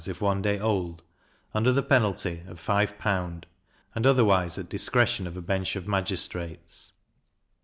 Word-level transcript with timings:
if 0.07 0.19
one 0.19 0.41
day 0.41 0.59
old, 0.59 1.03
under 1.53 1.71
the 1.71 1.83
penalty 1.83 2.41
of 2.47 2.59
5L. 2.59 3.43
and 3.93 4.05
otherwise 4.07 4.57
at 4.57 4.67
discretion 4.67 5.27
of 5.27 5.37
a 5.37 5.41
bench 5.43 5.75
of 5.75 5.87
magistrates. 5.87 6.93